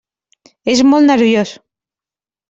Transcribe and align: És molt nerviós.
És 0.73 0.81
molt 0.93 1.09
nerviós. 1.11 1.51